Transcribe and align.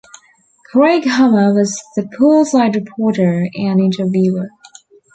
Craig 0.71 1.05
Hummer 1.05 1.53
was 1.53 1.79
the 1.95 2.01
poolside 2.17 2.73
reporter 2.73 3.47
and 3.53 3.79
interviewer. 3.79 4.49